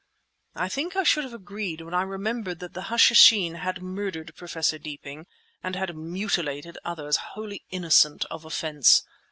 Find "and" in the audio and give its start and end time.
5.61-5.75